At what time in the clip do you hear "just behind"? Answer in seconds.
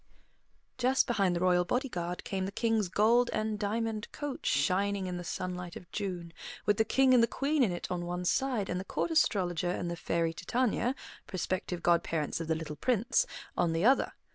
0.79-1.35